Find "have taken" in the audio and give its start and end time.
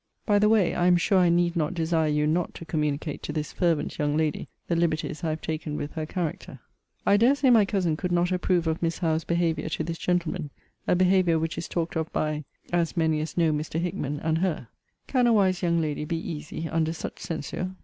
5.29-5.77